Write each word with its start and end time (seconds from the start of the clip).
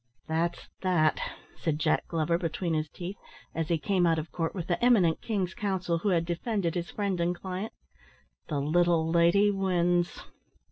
"That's 0.27 0.67
that," 0.81 1.19
said 1.55 1.77
Jack 1.77 2.07
Glover 2.07 2.39
between 2.39 2.73
his 2.73 2.89
teeth, 2.89 3.17
as 3.53 3.67
he 3.67 3.77
came 3.77 4.07
out 4.07 4.17
of 4.17 4.31
court 4.31 4.55
with 4.55 4.65
the 4.65 4.83
eminent 4.83 5.21
King's 5.21 5.53
Counsel 5.53 5.99
who 5.99 6.09
had 6.09 6.25
defended 6.25 6.73
his 6.73 6.89
friend 6.89 7.21
and 7.21 7.35
client, 7.35 7.71
"the 8.49 8.59
little 8.59 9.07
lady 9.07 9.51
wins." 9.51 10.23